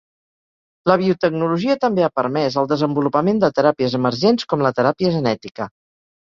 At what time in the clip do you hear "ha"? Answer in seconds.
2.07-2.09